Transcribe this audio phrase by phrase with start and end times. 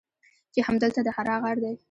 [0.53, 1.73] چې همدلته د حرا غار دی.